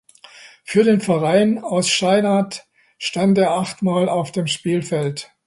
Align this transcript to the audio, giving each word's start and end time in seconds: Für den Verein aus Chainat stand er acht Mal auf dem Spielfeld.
Für 0.63 0.83
den 0.83 0.99
Verein 0.99 1.63
aus 1.63 1.85
Chainat 1.87 2.65
stand 2.97 3.37
er 3.37 3.51
acht 3.51 3.83
Mal 3.83 4.09
auf 4.09 4.31
dem 4.31 4.47
Spielfeld. 4.47 5.29